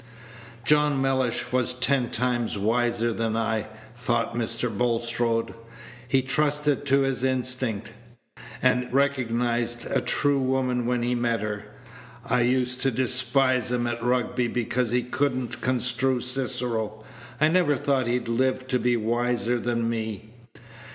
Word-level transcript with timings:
"John 0.65 0.99
Mellish 0.99 1.51
was 1.51 1.75
ten 1.75 2.09
times 2.09 2.57
wiser 2.57 3.13
than 3.13 3.37
I," 3.37 3.67
thought 3.95 4.33
Mr. 4.33 4.75
Bulstrode; 4.75 5.53
"he 6.07 6.23
trusted 6.23 6.87
to 6.87 7.01
his 7.01 7.23
instinct, 7.23 7.91
and 8.63 8.91
recognized 8.91 9.85
a 9.85 10.01
true 10.01 10.39
woman 10.39 10.87
when 10.87 11.03
he 11.03 11.13
met 11.13 11.41
her. 11.41 11.65
I 12.27 12.41
used 12.41 12.81
to 12.81 12.89
despise 12.89 13.71
him 13.71 13.85
at 13.85 14.01
Rugby 14.03 14.47
because 14.47 14.89
he 14.89 15.03
could 15.03 15.37
n't 15.37 15.61
construe 15.61 16.19
Cicero. 16.19 17.03
I 17.39 17.49
never 17.49 17.77
thought 17.77 18.07
he'd 18.07 18.27
live 18.27 18.65
to 18.69 18.79
be 18.79 18.97
wiser 18.97 19.59
than 19.59 19.87
me." 19.87 20.31